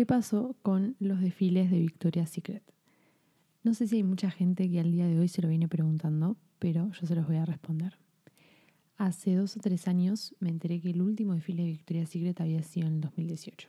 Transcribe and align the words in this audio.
¿Qué 0.00 0.06
pasó 0.06 0.56
con 0.62 0.96
los 0.98 1.20
desfiles 1.20 1.70
de 1.70 1.78
Victoria's 1.78 2.30
Secret? 2.30 2.62
No 3.62 3.74
sé 3.74 3.86
si 3.86 3.96
hay 3.96 4.02
mucha 4.02 4.30
gente 4.30 4.70
que 4.70 4.80
al 4.80 4.92
día 4.92 5.06
de 5.06 5.18
hoy 5.18 5.28
se 5.28 5.42
lo 5.42 5.48
viene 5.48 5.68
preguntando, 5.68 6.38
pero 6.58 6.90
yo 6.92 7.06
se 7.06 7.14
los 7.14 7.26
voy 7.26 7.36
a 7.36 7.44
responder. 7.44 7.98
Hace 8.96 9.34
dos 9.34 9.58
o 9.58 9.60
tres 9.60 9.88
años 9.88 10.34
me 10.40 10.48
enteré 10.48 10.80
que 10.80 10.88
el 10.88 11.02
último 11.02 11.34
desfile 11.34 11.64
de 11.64 11.72
Victoria's 11.72 12.08
Secret 12.08 12.40
había 12.40 12.62
sido 12.62 12.86
en 12.86 12.94
el 12.94 13.00
2018. 13.02 13.68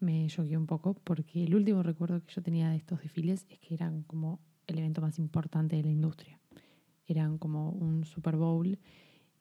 Me 0.00 0.26
choqué 0.26 0.58
un 0.58 0.66
poco 0.66 0.92
porque 0.92 1.42
el 1.42 1.54
último 1.54 1.82
recuerdo 1.82 2.22
que 2.22 2.34
yo 2.34 2.42
tenía 2.42 2.68
de 2.68 2.76
estos 2.76 3.00
desfiles 3.00 3.46
es 3.48 3.58
que 3.60 3.72
eran 3.72 4.02
como 4.02 4.40
el 4.66 4.78
evento 4.78 5.00
más 5.00 5.18
importante 5.18 5.74
de 5.76 5.84
la 5.84 5.90
industria. 5.90 6.38
Eran 7.06 7.38
como 7.38 7.70
un 7.70 8.04
Super 8.04 8.36
Bowl 8.36 8.78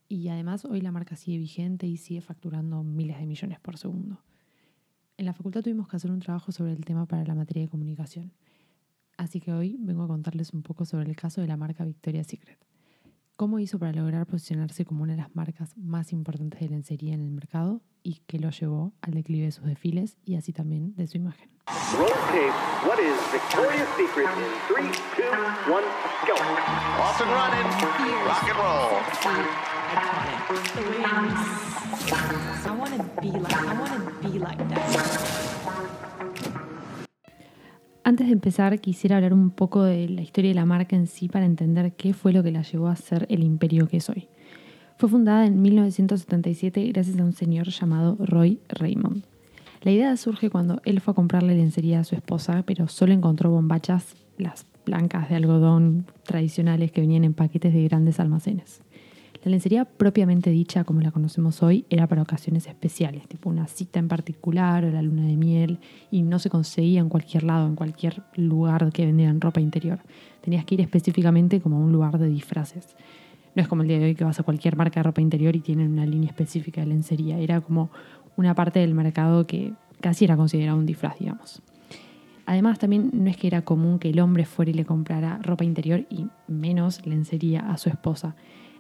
y 0.08 0.30
además 0.30 0.64
hoy 0.64 0.80
la 0.80 0.94
marca 0.94 1.18
sigue 1.18 1.40
vigente 1.40 1.88
y 1.88 1.98
sigue 1.98 2.22
facturando 2.22 2.84
miles 2.86 3.20
de 3.20 3.26
millones 3.26 3.60
por 3.60 3.78
segundo. 3.78 4.24
En 5.20 5.26
la 5.26 5.34
facultad 5.34 5.62
tuvimos 5.62 5.90
que 5.90 5.98
hacer 5.98 6.12
un 6.12 6.22
trabajo 6.22 6.54
sobre 6.54 6.72
el 6.72 6.86
tema 6.86 7.06
para 7.06 7.26
la 7.26 7.36
materia 7.36 7.64
de 7.64 7.68
comunicación. 7.68 8.32
Así 9.18 9.42
que 9.42 9.52
hoy 9.52 9.76
vengo 9.78 10.04
a 10.04 10.08
contarles 10.08 10.54
un 10.54 10.64
poco 10.64 10.86
sobre 10.86 11.10
el 11.10 11.18
caso 11.18 11.42
de 11.42 11.48
la 11.48 11.58
marca 11.58 11.84
Victoria's 11.84 12.28
Secret. 12.28 12.58
Cómo 13.36 13.60
hizo 13.60 13.78
para 13.80 13.92
lograr 13.92 14.26
posicionarse 14.28 14.86
como 14.86 15.04
una 15.04 15.16
de 15.16 15.22
las 15.22 15.36
marcas 15.36 15.76
más 15.76 16.14
importantes 16.14 16.62
de 16.62 16.70
lencería 16.70 17.16
en 17.16 17.20
el 17.20 17.32
mercado 17.32 17.82
y 18.02 18.22
qué 18.28 18.40
lo 18.40 18.50
llevó 18.50 18.94
al 19.02 19.14
declive 19.14 19.48
de 19.48 19.52
sus 19.52 19.66
desfiles 19.66 20.16
y 20.24 20.36
así 20.36 20.54
también 20.54 20.96
de 20.96 21.06
su 21.06 21.18
imagen. 21.18 21.50
Antes 38.04 38.28
de 38.28 38.34
empezar, 38.34 38.80
quisiera 38.80 39.18
hablar 39.18 39.34
un 39.34 39.52
poco 39.52 39.84
de 39.84 40.10
la 40.10 40.22
historia 40.22 40.50
de 40.50 40.56
la 40.56 40.66
marca 40.66 40.96
en 40.96 41.06
sí 41.06 41.30
para 41.30 41.46
entender 41.46 41.94
qué 41.94 42.14
fue 42.14 42.34
lo 42.34 42.42
que 42.42 42.52
la 42.52 42.64
llevó 42.64 42.88
a 42.88 42.96
ser 42.96 43.28
el 43.30 43.44
imperio 43.44 43.88
que 43.88 43.98
es 43.98 44.10
hoy. 44.10 44.28
Fue 44.98 45.08
fundada 45.08 45.46
en 45.46 45.62
1977 45.62 46.88
gracias 46.92 47.20
a 47.20 47.24
un 47.24 47.34
señor 47.34 47.68
llamado 47.68 48.18
Roy 48.20 48.60
Raymond. 48.70 49.24
La 49.82 49.92
idea 49.92 50.18
surge 50.18 50.50
cuando 50.50 50.82
él 50.84 51.00
fue 51.00 51.12
a 51.12 51.16
comprarle 51.16 51.56
lencería 51.56 52.00
a 52.00 52.04
su 52.04 52.16
esposa, 52.16 52.64
pero 52.66 52.88
solo 52.88 53.14
encontró 53.14 53.50
bombachas, 53.52 54.16
las 54.38 54.66
blancas 54.86 55.30
de 55.30 55.36
algodón 55.36 56.06
tradicionales 56.24 56.92
que 56.92 57.02
venían 57.02 57.24
en 57.24 57.34
paquetes 57.34 57.74
de 57.74 57.84
grandes 57.84 58.20
almacenes. 58.20 58.82
La 59.44 59.52
lencería 59.52 59.86
propiamente 59.86 60.50
dicha, 60.50 60.84
como 60.84 61.00
la 61.00 61.12
conocemos 61.12 61.64
hoy, 61.64 61.86
era 61.90 62.08
para 62.08 62.22
ocasiones 62.22 62.68
especiales, 62.68 63.26
tipo 63.30 63.50
una 63.50 63.68
cita 63.68 63.98
en 63.98 64.10
particular 64.10 64.84
o 64.84 64.92
la 64.92 65.02
luna 65.02 65.26
de 65.26 65.38
miel, 65.38 65.80
y 66.12 66.24
no 66.24 66.40
se 66.40 66.50
conseguía 66.50 67.00
en 67.00 67.08
cualquier 67.08 67.44
lado, 67.44 67.66
en 67.66 67.76
cualquier 67.76 68.24
lugar 68.36 68.92
que 68.92 69.06
vendieran 69.06 69.40
ropa 69.40 69.62
interior. 69.62 70.00
Tenías 70.42 70.66
que 70.66 70.76
ir 70.76 70.82
específicamente 70.82 71.62
como 71.62 71.78
a 71.78 71.80
un 71.80 71.94
lugar 71.94 72.18
de 72.20 72.28
disfraces. 72.28 72.98
No 73.56 73.62
es 73.62 73.70
como 73.70 73.82
el 73.82 73.88
día 73.88 74.00
de 74.00 74.06
hoy 74.06 74.16
que 74.16 74.26
vas 74.26 74.42
a 74.42 74.44
cualquier 74.44 74.76
marca 74.76 75.00
de 75.00 75.04
ropa 75.04 75.22
interior 75.22 75.56
y 75.56 75.62
tienen 75.62 75.94
una 75.94 76.06
línea 76.06 76.30
específica 76.30 76.82
de 76.82 76.88
lencería. 76.88 77.40
Era 77.40 77.62
como 77.62 77.92
una 78.36 78.54
parte 78.56 78.80
del 78.80 78.94
mercado 78.94 79.48
que 79.48 79.74
casi 80.02 80.26
era 80.26 80.36
considerado 80.36 80.78
un 80.78 80.86
disfraz, 80.86 81.18
digamos. 81.18 81.62
Además, 82.46 82.78
también 82.80 83.12
no 83.14 83.30
es 83.30 83.38
que 83.38 83.48
era 83.48 83.62
común 83.62 84.00
que 84.00 84.10
el 84.10 84.20
hombre 84.20 84.44
fuera 84.44 84.72
y 84.72 84.74
le 84.74 84.84
comprara 84.84 85.40
ropa 85.42 85.64
interior 85.64 86.06
y 86.10 86.28
menos 86.48 87.06
lencería 87.06 87.72
a 87.72 87.78
su 87.78 87.90
esposa. 87.90 88.36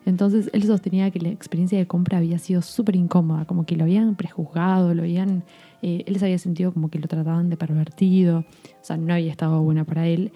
Entonces 0.10 0.50
él 0.54 0.64
sostenía 0.64 1.12
que 1.12 1.20
la 1.20 1.30
experiencia 1.30 1.78
de 1.78 1.88
compra 1.88 2.18
había 2.18 2.40
sido 2.40 2.62
súper 2.62 2.96
incómoda, 2.96 3.46
como 3.46 3.66
que 3.66 3.76
lo 3.76 3.84
habían 3.84 4.16
prejuzgado, 4.16 4.94
lo 4.94 5.04
habían, 5.04 5.44
eh, 5.82 6.04
él 6.06 6.18
se 6.18 6.26
había 6.26 6.40
sentido 6.40 6.74
como 6.74 6.90
que 6.90 7.00
lo 7.00 7.08
trataban 7.08 7.50
de 7.50 7.58
pervertido, 7.58 8.40
o 8.40 8.84
sea, 8.84 8.98
no 8.98 9.14
había 9.14 9.32
estado 9.32 9.62
buena 9.62 9.86
para 9.86 10.08
él. 10.08 10.32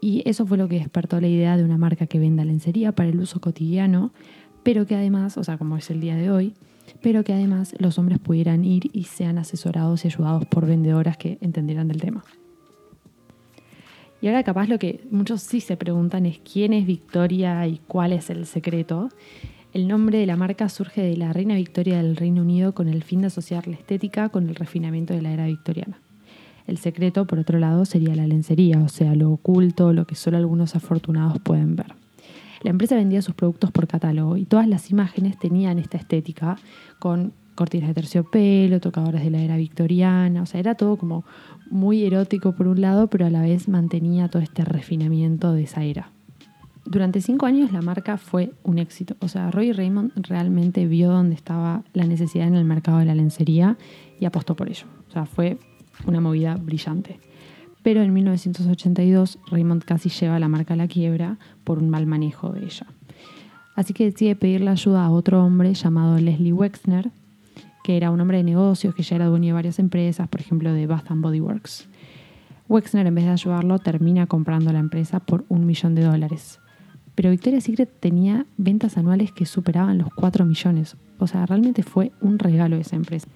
Y 0.00 0.28
eso 0.28 0.44
fue 0.44 0.58
lo 0.58 0.68
que 0.68 0.80
despertó 0.80 1.20
la 1.20 1.28
idea 1.28 1.56
de 1.56 1.64
una 1.64 1.78
marca 1.78 2.06
que 2.06 2.18
venda 2.18 2.44
lencería 2.44 2.92
para 2.92 3.08
el 3.08 3.20
uso 3.20 3.40
cotidiano, 3.40 4.12
pero 4.64 4.86
que 4.86 4.96
además, 4.96 5.38
o 5.38 5.44
sea, 5.44 5.56
como 5.56 5.76
es 5.76 5.88
el 5.90 6.00
día 6.00 6.16
de 6.16 6.30
hoy, 6.30 6.54
pero 7.00 7.22
que 7.22 7.32
además 7.32 7.74
los 7.78 7.98
hombres 7.98 8.18
pudieran 8.18 8.64
ir 8.64 8.90
y 8.92 9.04
sean 9.04 9.38
asesorados 9.38 10.04
y 10.04 10.08
ayudados 10.08 10.44
por 10.46 10.66
vendedoras 10.66 11.16
que 11.16 11.38
entendieran 11.40 11.86
del 11.86 12.00
tema. 12.00 12.24
Y 14.22 14.28
ahora 14.28 14.44
capaz 14.44 14.68
lo 14.68 14.78
que 14.78 15.00
muchos 15.10 15.42
sí 15.42 15.60
se 15.60 15.76
preguntan 15.76 16.26
es 16.26 16.38
quién 16.38 16.72
es 16.72 16.86
Victoria 16.86 17.66
y 17.66 17.80
cuál 17.88 18.12
es 18.12 18.30
el 18.30 18.46
secreto. 18.46 19.08
El 19.74 19.88
nombre 19.88 20.18
de 20.18 20.26
la 20.26 20.36
marca 20.36 20.68
surge 20.68 21.02
de 21.02 21.16
la 21.16 21.32
reina 21.32 21.56
Victoria 21.56 21.96
del 21.96 22.14
Reino 22.14 22.42
Unido 22.42 22.72
con 22.72 22.88
el 22.88 23.02
fin 23.02 23.22
de 23.22 23.26
asociar 23.26 23.66
la 23.66 23.74
estética 23.74 24.28
con 24.28 24.48
el 24.48 24.54
refinamiento 24.54 25.12
de 25.12 25.22
la 25.22 25.32
era 25.32 25.46
victoriana. 25.46 25.98
El 26.68 26.78
secreto, 26.78 27.26
por 27.26 27.40
otro 27.40 27.58
lado, 27.58 27.84
sería 27.84 28.14
la 28.14 28.28
lencería, 28.28 28.78
o 28.78 28.88
sea, 28.88 29.16
lo 29.16 29.32
oculto, 29.32 29.92
lo 29.92 30.06
que 30.06 30.14
solo 30.14 30.36
algunos 30.36 30.76
afortunados 30.76 31.40
pueden 31.40 31.74
ver. 31.74 31.94
La 32.62 32.70
empresa 32.70 32.94
vendía 32.94 33.22
sus 33.22 33.34
productos 33.34 33.72
por 33.72 33.88
catálogo 33.88 34.36
y 34.36 34.44
todas 34.44 34.68
las 34.68 34.92
imágenes 34.92 35.36
tenían 35.36 35.80
esta 35.80 35.98
estética 35.98 36.58
con 37.00 37.32
cortinas 37.54 37.88
de 37.88 37.94
terciopelo, 37.94 38.80
tocadores 38.80 39.22
de 39.22 39.30
la 39.30 39.40
era 39.40 39.56
victoriana, 39.56 40.42
o 40.42 40.46
sea, 40.46 40.60
era 40.60 40.74
todo 40.74 40.96
como 40.96 41.24
muy 41.70 42.04
erótico 42.04 42.52
por 42.54 42.68
un 42.68 42.80
lado, 42.80 43.08
pero 43.08 43.26
a 43.26 43.30
la 43.30 43.42
vez 43.42 43.68
mantenía 43.68 44.28
todo 44.28 44.42
este 44.42 44.64
refinamiento 44.64 45.52
de 45.52 45.64
esa 45.64 45.84
era. 45.84 46.10
Durante 46.84 47.20
cinco 47.20 47.46
años 47.46 47.72
la 47.72 47.80
marca 47.80 48.18
fue 48.18 48.52
un 48.64 48.78
éxito, 48.78 49.16
o 49.20 49.28
sea, 49.28 49.50
Roy 49.50 49.72
Raymond 49.72 50.12
realmente 50.26 50.86
vio 50.86 51.10
dónde 51.10 51.34
estaba 51.34 51.84
la 51.92 52.04
necesidad 52.04 52.48
en 52.48 52.56
el 52.56 52.64
mercado 52.64 52.98
de 52.98 53.04
la 53.04 53.14
lencería 53.14 53.76
y 54.18 54.24
apostó 54.24 54.56
por 54.56 54.68
ello, 54.68 54.86
o 55.08 55.12
sea, 55.12 55.26
fue 55.26 55.58
una 56.06 56.20
movida 56.20 56.56
brillante. 56.56 57.20
Pero 57.82 58.02
en 58.02 58.12
1982 58.12 59.38
Raymond 59.50 59.84
casi 59.84 60.08
lleva 60.08 60.38
la 60.38 60.48
marca 60.48 60.74
a 60.74 60.76
la 60.76 60.88
quiebra 60.88 61.38
por 61.64 61.78
un 61.78 61.90
mal 61.90 62.06
manejo 62.06 62.50
de 62.52 62.64
ella. 62.64 62.86
Así 63.74 63.94
que 63.94 64.04
decide 64.04 64.36
pedirle 64.36 64.70
ayuda 64.70 65.04
a 65.04 65.10
otro 65.10 65.44
hombre 65.44 65.74
llamado 65.74 66.18
Leslie 66.18 66.52
Wexner, 66.52 67.10
que 67.82 67.96
era 67.96 68.10
un 68.10 68.20
hombre 68.20 68.38
de 68.38 68.44
negocios 68.44 68.94
que 68.94 69.02
ya 69.02 69.16
era 69.16 69.26
dueño 69.26 69.48
de 69.48 69.52
varias 69.52 69.78
empresas, 69.78 70.28
por 70.28 70.40
ejemplo 70.40 70.72
de 70.72 70.86
Bath 70.86 71.08
Body 71.10 71.40
Works. 71.40 71.88
Wexner, 72.68 73.06
en 73.06 73.14
vez 73.14 73.24
de 73.24 73.32
ayudarlo, 73.32 73.78
termina 73.78 74.26
comprando 74.26 74.72
la 74.72 74.78
empresa 74.78 75.20
por 75.20 75.44
un 75.48 75.66
millón 75.66 75.94
de 75.94 76.04
dólares. 76.04 76.60
Pero 77.14 77.30
Victoria's 77.30 77.64
Secret 77.64 77.90
tenía 78.00 78.46
ventas 78.56 78.96
anuales 78.96 79.32
que 79.32 79.44
superaban 79.44 79.98
los 79.98 80.08
4 80.14 80.44
millones. 80.46 80.96
O 81.18 81.26
sea, 81.26 81.44
realmente 81.44 81.82
fue 81.82 82.12
un 82.20 82.38
regalo 82.38 82.76
esa 82.76 82.96
empresa. 82.96 83.28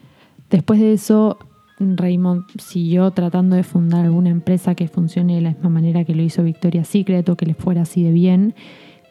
Después 0.48 0.80
de 0.80 0.94
eso, 0.94 1.38
Raymond 1.78 2.44
siguió 2.58 3.10
tratando 3.10 3.56
de 3.56 3.62
fundar 3.62 4.04
alguna 4.04 4.30
empresa 4.30 4.74
que 4.74 4.88
funcione 4.88 5.34
de 5.34 5.42
la 5.42 5.50
misma 5.50 5.68
manera 5.68 6.04
que 6.04 6.14
lo 6.14 6.22
hizo 6.22 6.42
Victoria's 6.42 6.88
Secret 6.88 7.28
o 7.28 7.36
que 7.36 7.46
le 7.46 7.54
fuera 7.54 7.82
así 7.82 8.02
de 8.02 8.12
bien 8.12 8.54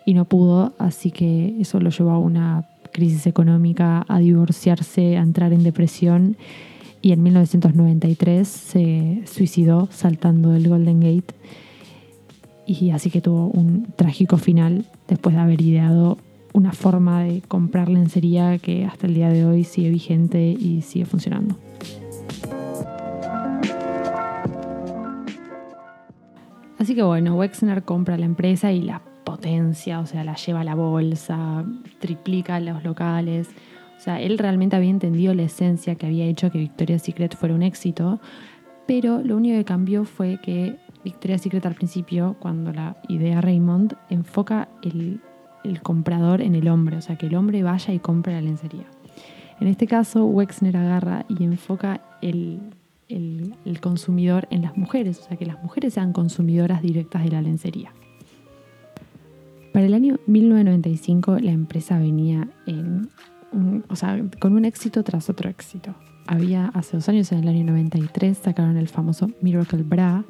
y 0.05 0.13
no 0.13 0.25
pudo, 0.25 0.73
así 0.77 1.11
que 1.11 1.55
eso 1.59 1.79
lo 1.79 1.89
llevó 1.89 2.11
a 2.11 2.19
una 2.19 2.69
crisis 2.95 3.27
económica, 3.27 4.05
a 4.07 4.19
divorciarse, 4.19 5.17
a 5.17 5.21
entrar 5.21 5.51
en 5.51 5.63
depresión 5.63 6.37
y 7.01 7.11
en 7.11 7.21
1993 7.21 8.47
se 8.47 9.21
suicidó 9.25 9.89
saltando 9.91 10.51
del 10.51 10.69
Golden 10.69 11.01
Gate 11.01 11.35
y 12.65 12.91
así 12.91 13.09
que 13.11 13.21
tuvo 13.21 13.47
un 13.47 13.87
trágico 13.95 14.37
final 14.37 14.85
después 15.07 15.35
de 15.35 15.41
haber 15.41 15.61
ideado 15.61 16.17
una 16.53 16.71
forma 16.71 17.23
de 17.23 17.41
comprar 17.41 17.89
lencería 17.89 18.57
que 18.59 18.85
hasta 18.85 19.07
el 19.07 19.13
día 19.13 19.29
de 19.29 19.45
hoy 19.45 19.65
sigue 19.65 19.89
vigente 19.89 20.41
y 20.41 20.81
sigue 20.81 21.05
funcionando. 21.05 21.57
Así 26.79 26.95
que 26.95 27.03
bueno, 27.03 27.35
Wexner 27.35 27.83
compra 27.83 28.17
la 28.17 28.25
empresa 28.25 28.71
y 28.71 28.81
la 28.81 29.01
o 29.45 30.05
sea, 30.05 30.23
la 30.23 30.35
lleva 30.35 30.61
a 30.61 30.63
la 30.63 30.75
bolsa, 30.75 31.63
triplica 31.99 32.59
los 32.59 32.83
locales. 32.83 33.49
O 33.95 33.99
sea, 33.99 34.19
él 34.19 34.37
realmente 34.37 34.75
había 34.75 34.89
entendido 34.89 35.33
la 35.33 35.43
esencia 35.43 35.95
que 35.95 36.07
había 36.07 36.25
hecho 36.25 36.51
que 36.51 36.57
Victoria's 36.57 37.03
Secret 37.03 37.35
fuera 37.35 37.53
un 37.53 37.61
éxito, 37.61 38.19
pero 38.87 39.21
lo 39.23 39.37
único 39.37 39.57
que 39.57 39.65
cambió 39.65 40.03
fue 40.03 40.39
que 40.41 40.77
Victoria's 41.03 41.41
Secret 41.41 41.65
al 41.65 41.75
principio, 41.75 42.35
cuando 42.39 42.73
la 42.73 42.97
idea 43.07 43.39
Raymond, 43.39 43.95
enfoca 44.09 44.67
el, 44.81 45.21
comprador 45.83 46.41
en 46.41 46.55
el 46.55 46.67
hombre, 46.67 46.97
o 46.97 47.01
sea, 47.01 47.15
que 47.15 47.27
el 47.27 47.35
hombre 47.35 47.61
vaya 47.61 47.93
y 47.93 47.99
compre 47.99 48.33
la 48.33 48.41
lencería. 48.41 48.85
En 49.59 49.67
este 49.67 49.87
caso, 49.87 50.25
Wexner 50.25 50.75
agarra 50.75 51.25
y 51.29 51.43
enfoca 51.43 52.01
el, 52.21 52.59
el, 53.09 53.79
consumidor 53.79 54.47
en 54.49 54.63
las 54.63 54.75
mujeres, 54.75 55.19
o 55.19 55.23
sea, 55.23 55.37
que 55.37 55.45
las 55.45 55.61
mujeres 55.63 55.93
sean 55.93 56.13
consumidoras 56.13 56.81
directas 56.81 57.23
de 57.23 57.29
la 57.29 57.41
lencería. 57.41 57.91
Para 59.75 59.87
el 59.87 59.93
año 59.93 60.21
1995 60.27 61.39
la 61.39 61.51
empresa 61.51 61.99
venía 61.99 62.47
en 62.65 63.09
o 63.89 63.95
sea, 63.97 64.23
con 64.39 64.53
un 64.53 64.63
éxito 64.63 65.03
tras 65.03 65.29
otro 65.29 65.49
éxito. 65.49 65.93
Había 66.27 66.67
hace 66.67 66.95
dos 66.95 67.09
años, 67.09 67.29
en 67.33 67.39
el 67.39 67.49
año 67.49 67.65
93, 67.65 68.37
sacaron 68.37 68.77
el 68.77 68.87
famoso 68.87 69.31
Miracle 69.41 69.83
Bra, 69.83 70.23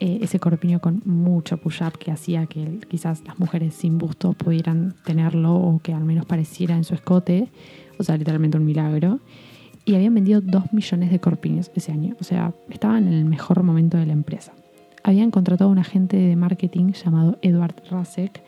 eh, 0.00 0.18
ese 0.22 0.40
corpiño 0.40 0.80
con 0.80 1.02
mucho 1.04 1.56
push-up 1.56 1.98
que 1.98 2.10
hacía 2.10 2.46
que 2.46 2.80
quizás 2.88 3.22
las 3.24 3.38
mujeres 3.38 3.74
sin 3.74 3.96
busto 3.96 4.32
pudieran 4.32 4.96
tenerlo 5.04 5.54
o 5.54 5.78
que 5.78 5.94
al 5.94 6.04
menos 6.04 6.26
pareciera 6.26 6.74
en 6.76 6.82
su 6.82 6.94
escote, 6.94 7.50
o 8.00 8.02
sea, 8.02 8.16
literalmente 8.16 8.58
un 8.58 8.64
milagro. 8.64 9.20
y 9.84 9.94
habían 9.94 10.14
vendido 10.14 10.40
2 10.40 10.72
millones 10.72 11.12
de 11.12 11.20
corpiños 11.20 11.70
ese 11.76 11.92
año. 11.92 12.16
O 12.18 12.24
sea, 12.24 12.52
estaban 12.70 13.06
en 13.06 13.12
el 13.12 13.24
mejor 13.24 13.62
momento 13.62 13.98
de 13.98 14.06
la 14.06 14.14
empresa. 14.14 14.52
Habían 15.06 15.30
contratado 15.30 15.68
a 15.68 15.72
un 15.72 15.78
agente 15.78 16.16
de 16.16 16.34
marketing 16.34 16.92
llamado 16.92 17.38
Edward 17.42 17.74
Rasek. 17.90 18.42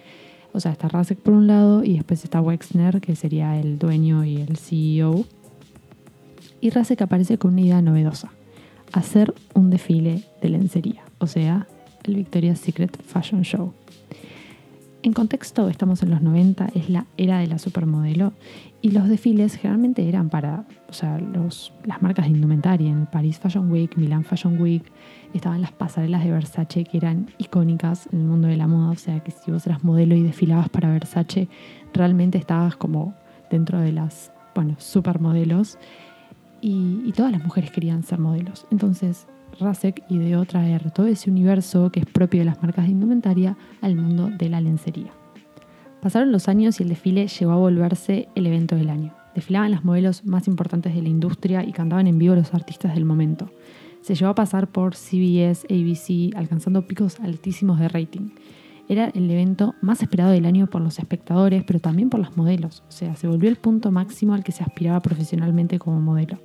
O 0.52 0.58
sea, 0.58 0.72
está 0.72 0.88
Rasek 0.88 1.18
por 1.18 1.34
un 1.34 1.46
lado 1.46 1.84
y 1.84 1.96
después 1.96 2.24
está 2.24 2.40
Wexner, 2.40 3.02
que 3.02 3.14
sería 3.14 3.60
el 3.60 3.78
dueño 3.78 4.24
y 4.24 4.38
el 4.38 4.56
CEO. 4.56 5.26
Y 6.62 6.70
Rasek 6.70 7.02
aparece 7.02 7.36
con 7.36 7.52
una 7.52 7.60
idea 7.60 7.82
novedosa. 7.82 8.30
Hacer 8.94 9.34
un 9.52 9.68
desfile 9.68 10.24
de 10.40 10.48
lencería. 10.48 11.02
O 11.18 11.26
sea, 11.26 11.66
el 12.04 12.14
Victoria's 12.14 12.58
Secret 12.58 12.96
Fashion 13.02 13.42
Show. 13.42 13.74
En 15.06 15.12
contexto, 15.12 15.68
estamos 15.68 16.02
en 16.02 16.10
los 16.10 16.20
90, 16.20 16.66
es 16.74 16.90
la 16.90 17.06
era 17.16 17.38
de 17.38 17.46
la 17.46 17.60
supermodelo 17.60 18.32
y 18.82 18.90
los 18.90 19.08
desfiles 19.08 19.54
generalmente 19.54 20.08
eran 20.08 20.30
para 20.30 20.64
o 20.88 20.92
sea, 20.92 21.20
las 21.20 22.02
marcas 22.02 22.24
de 22.24 22.32
indumentaria. 22.32 22.90
En 22.90 23.02
el 23.02 23.06
Paris 23.06 23.38
Fashion 23.38 23.70
Week, 23.70 23.96
Milan 23.96 24.24
Fashion 24.24 24.60
Week, 24.60 24.82
estaban 25.32 25.62
las 25.62 25.70
pasarelas 25.70 26.24
de 26.24 26.32
Versace 26.32 26.82
que 26.82 26.96
eran 26.96 27.30
icónicas 27.38 28.08
en 28.12 28.22
el 28.22 28.26
mundo 28.26 28.48
de 28.48 28.56
la 28.56 28.66
moda. 28.66 28.90
O 28.90 28.96
sea, 28.96 29.20
que 29.20 29.30
si 29.30 29.52
vos 29.52 29.64
eras 29.68 29.84
modelo 29.84 30.16
y 30.16 30.24
desfilabas 30.24 30.70
para 30.70 30.90
Versace, 30.90 31.46
realmente 31.94 32.36
estabas 32.36 32.74
como 32.74 33.14
dentro 33.48 33.78
de 33.78 33.92
las, 33.92 34.32
bueno, 34.56 34.74
supermodelos. 34.78 35.78
Y, 36.60 37.02
y 37.04 37.12
todas 37.12 37.30
las 37.30 37.44
mujeres 37.44 37.70
querían 37.70 38.02
ser 38.02 38.18
modelos. 38.18 38.66
Entonces, 38.72 39.28
Rasek 39.58 40.04
ideó 40.10 40.44
traer 40.44 40.90
todo 40.90 41.06
ese 41.06 41.30
universo 41.30 41.90
que 41.90 42.00
es 42.00 42.06
propio 42.06 42.40
de 42.40 42.46
las 42.46 42.62
marcas 42.62 42.84
de 42.84 42.92
indumentaria 42.92 43.56
al 43.80 43.96
mundo 43.96 44.30
de 44.30 44.48
la 44.48 44.60
lencería. 44.60 45.12
Pasaron 46.00 46.30
los 46.30 46.48
años 46.48 46.78
y 46.78 46.82
el 46.82 46.90
desfile 46.90 47.26
llegó 47.26 47.52
a 47.52 47.56
volverse 47.56 48.28
el 48.34 48.46
evento 48.46 48.76
del 48.76 48.90
año. 48.90 49.14
Desfilaban 49.34 49.70
las 49.70 49.84
modelos 49.84 50.24
más 50.24 50.46
importantes 50.48 50.94
de 50.94 51.02
la 51.02 51.08
industria 51.08 51.64
y 51.64 51.72
cantaban 51.72 52.06
en 52.06 52.18
vivo 52.18 52.34
los 52.34 52.54
artistas 52.54 52.94
del 52.94 53.04
momento. 53.04 53.50
Se 54.02 54.14
llevó 54.14 54.30
a 54.30 54.34
pasar 54.34 54.68
por 54.68 54.94
CBS, 54.94 55.66
ABC, 55.68 56.36
alcanzando 56.36 56.86
picos 56.86 57.18
altísimos 57.20 57.80
de 57.80 57.88
rating. 57.88 58.30
Era 58.88 59.08
el 59.08 59.28
evento 59.30 59.74
más 59.80 60.00
esperado 60.00 60.30
del 60.30 60.46
año 60.46 60.68
por 60.68 60.80
los 60.80 60.98
espectadores, 61.00 61.64
pero 61.66 61.80
también 61.80 62.08
por 62.08 62.20
los 62.20 62.36
modelos. 62.36 62.84
O 62.88 62.92
sea, 62.92 63.16
se 63.16 63.26
volvió 63.26 63.50
el 63.50 63.56
punto 63.56 63.90
máximo 63.90 64.34
al 64.34 64.44
que 64.44 64.52
se 64.52 64.62
aspiraba 64.62 65.00
profesionalmente 65.00 65.78
como 65.80 66.00
modelo. 66.00 66.38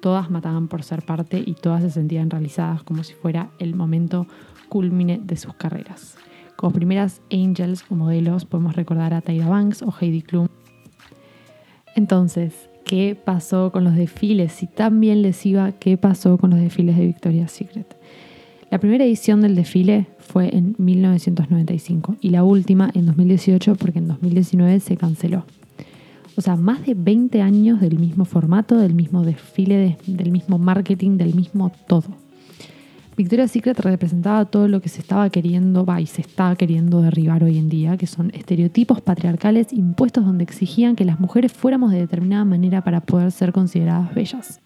Todas 0.00 0.30
mataban 0.30 0.68
por 0.68 0.82
ser 0.82 1.02
parte 1.02 1.42
y 1.44 1.54
todas 1.54 1.82
se 1.82 1.90
sentían 1.90 2.30
realizadas 2.30 2.82
como 2.82 3.04
si 3.04 3.14
fuera 3.14 3.50
el 3.58 3.74
momento 3.74 4.26
culmine 4.68 5.20
de 5.22 5.36
sus 5.36 5.54
carreras. 5.54 6.16
Como 6.56 6.72
primeras 6.72 7.20
angels 7.30 7.84
o 7.90 7.94
modelos 7.94 8.44
podemos 8.44 8.76
recordar 8.76 9.12
a 9.14 9.20
Tyra 9.20 9.48
Banks 9.48 9.82
o 9.82 9.92
Heidi 9.98 10.22
Klum. 10.22 10.48
Entonces, 11.96 12.70
¿qué 12.84 13.14
pasó 13.14 13.72
con 13.72 13.84
los 13.84 13.94
desfiles? 13.94 14.52
Si 14.52 14.66
tan 14.66 15.00
bien 15.00 15.22
les 15.22 15.44
iba, 15.44 15.72
¿qué 15.72 15.96
pasó 15.96 16.38
con 16.38 16.50
los 16.50 16.60
desfiles 16.60 16.96
de 16.96 17.06
Victoria's 17.06 17.52
Secret? 17.52 17.96
La 18.70 18.78
primera 18.78 19.04
edición 19.04 19.40
del 19.40 19.56
desfile 19.56 20.06
fue 20.18 20.54
en 20.56 20.76
1995 20.78 22.16
y 22.20 22.30
la 22.30 22.44
última 22.44 22.90
en 22.94 23.06
2018 23.06 23.74
porque 23.74 23.98
en 23.98 24.08
2019 24.08 24.80
se 24.80 24.96
canceló. 24.96 25.44
O 26.36 26.40
sea, 26.40 26.56
más 26.56 26.86
de 26.86 26.94
20 26.94 27.42
años 27.42 27.80
del 27.80 27.98
mismo 27.98 28.24
formato, 28.24 28.78
del 28.78 28.94
mismo 28.94 29.22
desfile, 29.24 29.98
del 30.06 30.30
mismo 30.30 30.58
marketing, 30.58 31.16
del 31.16 31.34
mismo 31.34 31.72
todo. 31.86 32.16
Victoria's 33.16 33.50
Secret 33.50 33.78
representaba 33.80 34.46
todo 34.46 34.66
lo 34.66 34.80
que 34.80 34.88
se 34.88 35.00
estaba 35.00 35.28
queriendo, 35.28 35.84
va, 35.84 36.00
y 36.00 36.06
se 36.06 36.22
está 36.22 36.56
queriendo 36.56 37.02
derribar 37.02 37.44
hoy 37.44 37.58
en 37.58 37.68
día, 37.68 37.98
que 37.98 38.06
son 38.06 38.30
estereotipos 38.32 39.02
patriarcales 39.02 39.74
impuestos 39.74 40.24
donde 40.24 40.44
exigían 40.44 40.96
que 40.96 41.04
las 41.04 41.20
mujeres 41.20 41.52
fuéramos 41.52 41.92
de 41.92 41.98
determinada 41.98 42.46
manera 42.46 42.82
para 42.82 43.02
poder 43.02 43.30
ser 43.30 43.52
consideradas 43.52 44.14
bellas. 44.14 44.60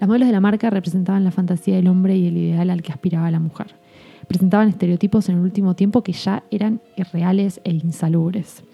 Las 0.00 0.08
modelos 0.08 0.28
de 0.28 0.32
la 0.32 0.40
marca 0.40 0.70
representaban 0.70 1.24
la 1.24 1.30
fantasía 1.30 1.76
del 1.76 1.88
hombre 1.88 2.16
y 2.16 2.26
el 2.26 2.36
ideal 2.38 2.70
al 2.70 2.80
que 2.80 2.92
aspiraba 2.92 3.30
la 3.30 3.38
mujer. 3.38 3.74
Presentaban 4.26 4.68
estereotipos 4.68 5.28
en 5.28 5.36
el 5.36 5.42
último 5.42 5.74
tiempo 5.74 6.02
que 6.02 6.12
ya 6.12 6.42
eran 6.50 6.80
irreales 6.96 7.60
e 7.64 7.72
insalubres. 7.72 8.64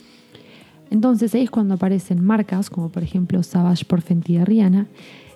Entonces 0.90 1.34
ahí 1.34 1.44
es 1.44 1.50
cuando 1.50 1.75
aparecen 1.75 2.22
marcas 2.25 2.69
como 2.69 2.90
por 2.90 3.02
ejemplo 3.02 3.42
Savage 3.42 3.84
por 3.84 4.02
Fenty 4.02 4.42
Rihanna, 4.44 4.87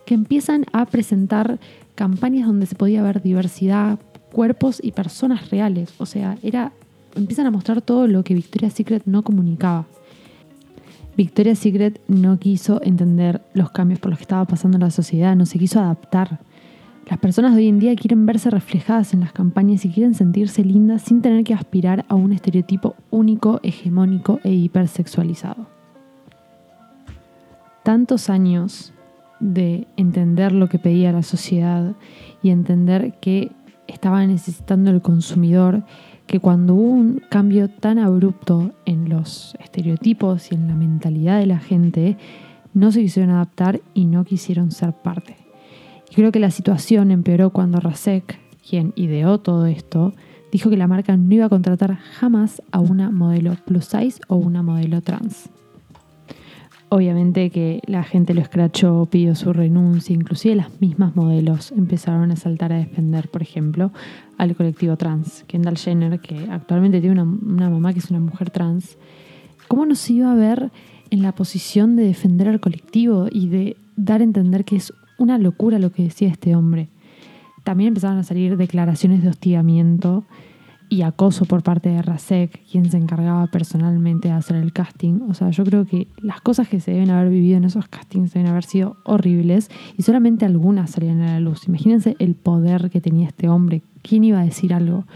que 0.04 0.14
empiezan 0.14 0.66
a 0.72 0.84
presentar 0.86 1.58
campañas 1.94 2.46
donde 2.46 2.66
se 2.66 2.74
podía 2.74 3.02
ver 3.02 3.22
diversidad, 3.22 3.98
cuerpos 4.32 4.80
y 4.82 4.92
personas 4.92 5.50
reales. 5.50 5.94
O 5.98 6.06
sea, 6.06 6.36
era, 6.42 6.72
empiezan 7.14 7.46
a 7.46 7.50
mostrar 7.50 7.80
todo 7.80 8.06
lo 8.06 8.24
que 8.24 8.34
Victoria's 8.34 8.74
Secret 8.74 9.04
no 9.06 9.22
comunicaba. 9.22 9.86
Victoria's 11.16 11.60
Secret 11.60 12.00
no 12.08 12.38
quiso 12.38 12.82
entender 12.82 13.40
los 13.54 13.70
cambios 13.70 14.00
por 14.00 14.10
los 14.10 14.18
que 14.18 14.24
estaba 14.24 14.44
pasando 14.44 14.78
la 14.78 14.90
sociedad, 14.90 15.36
no 15.36 15.46
se 15.46 15.58
quiso 15.58 15.78
adaptar. 15.78 16.40
Las 17.08 17.18
personas 17.18 17.52
de 17.52 17.58
hoy 17.58 17.68
en 17.68 17.80
día 17.80 17.94
quieren 17.96 18.24
verse 18.24 18.48
reflejadas 18.48 19.12
en 19.12 19.20
las 19.20 19.32
campañas 19.32 19.84
y 19.84 19.90
quieren 19.90 20.14
sentirse 20.14 20.64
lindas 20.64 21.02
sin 21.02 21.20
tener 21.20 21.44
que 21.44 21.52
aspirar 21.52 22.06
a 22.08 22.14
un 22.14 22.32
estereotipo 22.32 22.94
único, 23.10 23.60
hegemónico 23.62 24.40
e 24.42 24.52
hipersexualizado. 24.52 25.66
Tantos 27.82 28.30
años 28.30 28.94
de 29.38 29.86
entender 29.98 30.52
lo 30.52 30.70
que 30.70 30.78
pedía 30.78 31.12
la 31.12 31.22
sociedad 31.22 31.92
y 32.42 32.48
entender 32.48 33.12
que 33.20 33.52
estaba 33.86 34.26
necesitando 34.26 34.90
el 34.90 35.02
consumidor, 35.02 35.84
que 36.26 36.40
cuando 36.40 36.74
hubo 36.74 36.90
un 36.90 37.22
cambio 37.28 37.68
tan 37.68 37.98
abrupto 37.98 38.72
en 38.86 39.10
los 39.10 39.56
estereotipos 39.60 40.50
y 40.50 40.54
en 40.54 40.68
la 40.68 40.74
mentalidad 40.74 41.38
de 41.38 41.46
la 41.46 41.58
gente, 41.58 42.16
no 42.72 42.90
se 42.92 43.02
quisieron 43.02 43.34
adaptar 43.34 43.82
y 43.92 44.06
no 44.06 44.24
quisieron 44.24 44.70
ser 44.70 44.94
parte 44.94 45.43
creo 46.14 46.32
que 46.32 46.40
la 46.40 46.50
situación 46.50 47.10
empeoró 47.10 47.50
cuando 47.50 47.80
Rasek, 47.80 48.38
quien 48.68 48.92
ideó 48.96 49.38
todo 49.38 49.66
esto, 49.66 50.14
dijo 50.52 50.70
que 50.70 50.76
la 50.76 50.86
marca 50.86 51.16
no 51.16 51.34
iba 51.34 51.46
a 51.46 51.48
contratar 51.48 51.96
jamás 51.96 52.62
a 52.70 52.80
una 52.80 53.10
modelo 53.10 53.56
plus 53.66 53.86
size 53.86 54.20
o 54.28 54.36
una 54.36 54.62
modelo 54.62 55.00
trans. 55.00 55.50
Obviamente 56.88 57.50
que 57.50 57.80
la 57.86 58.04
gente 58.04 58.34
lo 58.34 58.40
escrachó, 58.40 59.08
pidió 59.10 59.34
su 59.34 59.52
renuncia, 59.52 60.14
inclusive 60.14 60.54
las 60.54 60.80
mismas 60.80 61.16
modelos 61.16 61.72
empezaron 61.72 62.30
a 62.30 62.36
saltar 62.36 62.72
a 62.72 62.76
defender, 62.76 63.28
por 63.28 63.42
ejemplo, 63.42 63.90
al 64.38 64.54
colectivo 64.54 64.96
trans. 64.96 65.42
Kendall 65.48 65.76
Jenner, 65.76 66.20
que 66.20 66.46
actualmente 66.48 67.00
tiene 67.00 67.20
una, 67.20 67.68
mamá 67.68 67.92
que 67.92 67.98
es 67.98 68.10
una 68.10 68.20
mujer 68.20 68.50
trans, 68.50 68.96
¿cómo 69.66 69.86
nos 69.86 70.08
iba 70.08 70.30
a 70.30 70.36
ver 70.36 70.70
en 71.10 71.22
la 71.22 71.32
posición 71.32 71.96
de 71.96 72.04
defender 72.04 72.46
al 72.46 72.60
colectivo 72.60 73.26
y 73.28 73.48
de 73.48 73.76
dar 73.96 74.20
a 74.20 74.24
entender 74.24 74.64
que 74.64 74.76
es 74.76 74.92
una 75.24 75.38
locura 75.38 75.78
lo 75.78 75.90
que 75.90 76.04
decía 76.04 76.28
este 76.28 76.54
hombre. 76.54 76.88
También 77.64 77.88
empezaron 77.88 78.18
a 78.18 78.22
salir 78.22 78.56
declaraciones 78.56 79.22
de 79.22 79.30
hostigamiento 79.30 80.24
y 80.88 81.02
acoso 81.02 81.44
por 81.46 81.62
parte 81.62 81.88
de 81.88 82.02
Rasek, 82.02 82.62
quien 82.70 82.90
se 82.90 82.98
encargaba 82.98 83.46
personalmente 83.48 84.28
de 84.28 84.34
hacer 84.34 84.56
el 84.56 84.72
casting. 84.72 85.22
O 85.28 85.34
sea, 85.34 85.50
yo 85.50 85.64
creo 85.64 85.86
que 85.86 86.08
las 86.18 86.40
cosas 86.40 86.68
que 86.68 86.78
se 86.78 86.92
deben 86.92 87.10
haber 87.10 87.30
vivido 87.30 87.56
en 87.56 87.64
esos 87.64 87.88
castings 87.88 88.32
deben 88.32 88.48
haber 88.48 88.64
sido 88.64 88.96
horribles 89.04 89.70
y 89.96 90.02
solamente 90.02 90.44
algunas 90.44 90.90
salían 90.90 91.20
a 91.22 91.32
la 91.32 91.40
luz. 91.40 91.66
Imagínense 91.66 92.16
el 92.18 92.34
poder 92.34 92.90
que 92.90 93.00
tenía 93.00 93.28
este 93.28 93.48
hombre. 93.48 93.82
¿Quién 94.02 94.24
iba 94.24 94.40
a 94.40 94.44
decir 94.44 94.74
algo? 94.74 95.06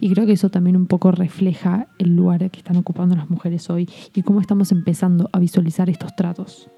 Y 0.00 0.10
creo 0.10 0.26
que 0.26 0.32
eso 0.32 0.48
también 0.48 0.76
un 0.76 0.86
poco 0.86 1.12
refleja 1.12 1.88
el 1.98 2.16
lugar 2.16 2.50
que 2.50 2.58
están 2.58 2.76
ocupando 2.76 3.14
las 3.14 3.28
mujeres 3.28 3.68
hoy 3.68 3.88
y 4.14 4.22
cómo 4.22 4.40
estamos 4.40 4.72
empezando 4.72 5.28
a 5.32 5.38
visualizar 5.38 5.90
estos 5.90 6.16
tratos. 6.16 6.70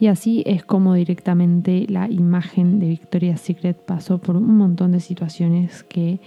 Y 0.00 0.06
así 0.06 0.42
es 0.46 0.64
como 0.64 0.94
directamente 0.94 1.86
la 1.88 2.08
imagen 2.08 2.78
de 2.78 2.88
Victoria's 2.88 3.40
Secret 3.40 3.76
pasó 3.76 4.18
por 4.18 4.36
un 4.36 4.56
montón 4.56 4.92
de 4.92 5.00
situaciones 5.00 5.82
que 5.82 6.20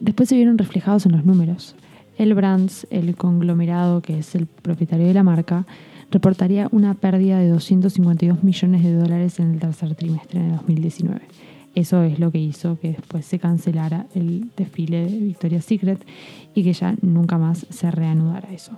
después 0.00 0.28
se 0.28 0.36
vieron 0.36 0.58
reflejados 0.58 1.06
en 1.06 1.12
los 1.12 1.24
números. 1.24 1.76
El 2.18 2.34
Brands, 2.34 2.86
el 2.90 3.16
conglomerado 3.16 4.02
que 4.02 4.18
es 4.18 4.34
el 4.34 4.46
propietario 4.46 5.06
de 5.06 5.14
la 5.14 5.22
marca, 5.22 5.66
reportaría 6.10 6.68
una 6.72 6.92
pérdida 6.94 7.38
de 7.38 7.48
252 7.48 8.42
millones 8.44 8.82
de 8.82 8.94
dólares 8.94 9.38
en 9.40 9.52
el 9.52 9.60
tercer 9.60 9.94
trimestre 9.94 10.42
de 10.42 10.50
2019. 10.50 11.20
Eso 11.74 12.02
es 12.02 12.18
lo 12.18 12.30
que 12.30 12.38
hizo 12.38 12.78
que 12.80 12.88
después 12.88 13.24
se 13.24 13.38
cancelara 13.38 14.06
el 14.14 14.50
desfile 14.56 15.06
de 15.06 15.18
Victoria's 15.18 15.64
Secret 15.64 16.04
y 16.54 16.64
que 16.64 16.72
ya 16.72 16.96
nunca 17.00 17.38
más 17.38 17.64
se 17.70 17.90
reanudara 17.90 18.52
eso. 18.52 18.72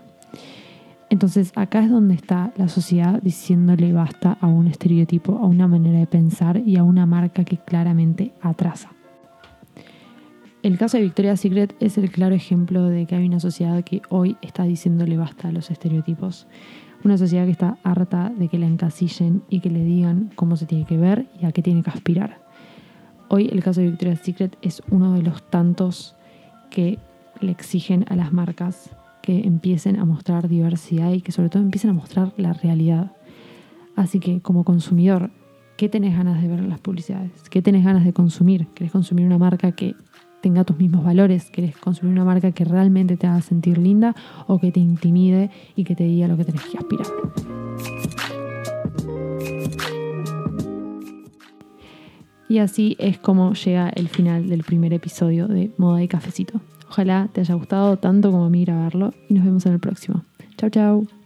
Entonces 1.12 1.52
acá 1.56 1.84
es 1.84 1.90
donde 1.90 2.14
está 2.14 2.54
la 2.56 2.68
sociedad 2.68 3.20
diciéndole 3.22 3.92
basta 3.92 4.38
a 4.40 4.46
un 4.46 4.66
estereotipo, 4.66 5.36
a 5.36 5.46
una 5.46 5.68
manera 5.68 5.98
de 5.98 6.06
pensar 6.06 6.62
y 6.64 6.78
a 6.78 6.84
una 6.84 7.04
marca 7.04 7.44
que 7.44 7.58
claramente 7.58 8.32
atrasa. 8.40 8.92
El 10.62 10.78
caso 10.78 10.96
de 10.96 11.02
Victoria's 11.02 11.40
Secret 11.40 11.76
es 11.80 11.98
el 11.98 12.10
claro 12.10 12.34
ejemplo 12.34 12.84
de 12.84 13.04
que 13.04 13.14
hay 13.14 13.26
una 13.26 13.40
sociedad 13.40 13.84
que 13.84 14.00
hoy 14.08 14.38
está 14.40 14.62
diciéndole 14.62 15.18
basta 15.18 15.48
a 15.48 15.52
los 15.52 15.70
estereotipos. 15.70 16.46
Una 17.04 17.18
sociedad 17.18 17.44
que 17.44 17.50
está 17.50 17.76
harta 17.82 18.32
de 18.34 18.48
que 18.48 18.58
la 18.58 18.66
encasillen 18.66 19.42
y 19.50 19.60
que 19.60 19.68
le 19.68 19.84
digan 19.84 20.30
cómo 20.34 20.56
se 20.56 20.64
tiene 20.64 20.86
que 20.86 20.96
ver 20.96 21.26
y 21.38 21.44
a 21.44 21.52
qué 21.52 21.60
tiene 21.60 21.82
que 21.82 21.90
aspirar. 21.90 22.40
Hoy 23.28 23.50
el 23.52 23.62
caso 23.62 23.82
de 23.82 23.88
Victoria's 23.88 24.20
Secret 24.20 24.56
es 24.62 24.82
uno 24.90 25.12
de 25.12 25.20
los 25.20 25.42
tantos 25.50 26.16
que 26.70 26.98
le 27.42 27.52
exigen 27.52 28.06
a 28.08 28.16
las 28.16 28.32
marcas 28.32 28.96
que 29.22 29.40
empiecen 29.46 29.98
a 29.98 30.04
mostrar 30.04 30.48
diversidad 30.48 31.12
y 31.12 31.20
que 31.20 31.32
sobre 31.32 31.48
todo 31.48 31.62
empiecen 31.62 31.90
a 31.90 31.94
mostrar 31.94 32.32
la 32.36 32.52
realidad. 32.52 33.12
Así 33.96 34.20
que 34.20 34.40
como 34.40 34.64
consumidor, 34.64 35.30
¿qué 35.76 35.88
tenés 35.88 36.16
ganas 36.16 36.42
de 36.42 36.48
ver 36.48 36.58
en 36.58 36.68
las 36.68 36.80
publicidades? 36.80 37.30
¿Qué 37.50 37.62
tenés 37.62 37.84
ganas 37.84 38.04
de 38.04 38.12
consumir? 38.12 38.66
¿Querés 38.74 38.92
consumir 38.92 39.26
una 39.26 39.38
marca 39.38 39.72
que 39.72 39.94
tenga 40.40 40.64
tus 40.64 40.76
mismos 40.78 41.04
valores? 41.04 41.50
¿Querés 41.50 41.76
consumir 41.76 42.14
una 42.14 42.24
marca 42.24 42.52
que 42.52 42.64
realmente 42.64 43.16
te 43.16 43.26
haga 43.26 43.40
sentir 43.42 43.78
linda 43.78 44.14
o 44.46 44.58
que 44.58 44.72
te 44.72 44.80
intimide 44.80 45.50
y 45.76 45.84
que 45.84 45.94
te 45.94 46.04
diga 46.04 46.28
lo 46.28 46.36
que 46.36 46.44
tenés 46.44 46.62
que 46.64 46.78
aspirar? 46.78 47.06
Y 52.48 52.58
así 52.58 52.96
es 52.98 53.18
como 53.18 53.54
llega 53.54 53.88
el 53.88 54.08
final 54.08 54.50
del 54.50 54.62
primer 54.62 54.92
episodio 54.92 55.48
de 55.48 55.70
Moda 55.78 56.02
y 56.02 56.08
Cafecito. 56.08 56.60
Ojalá 56.92 57.30
te 57.32 57.40
haya 57.40 57.54
gustado 57.54 57.96
tanto 57.96 58.30
como 58.30 58.44
a 58.44 58.50
mí 58.50 58.66
grabarlo 58.66 59.14
y 59.30 59.32
nos 59.32 59.46
vemos 59.46 59.64
en 59.64 59.72
el 59.72 59.80
próximo. 59.80 60.24
Chao, 60.58 60.68
chao. 60.68 61.21